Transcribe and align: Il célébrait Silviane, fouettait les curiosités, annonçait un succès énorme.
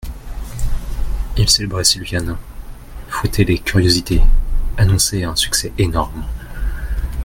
Il 1.37 1.47
célébrait 1.47 1.83
Silviane, 1.83 2.35
fouettait 3.09 3.43
les 3.43 3.59
curiosités, 3.59 4.21
annonçait 4.77 5.25
un 5.25 5.35
succès 5.35 5.73
énorme. 5.77 6.25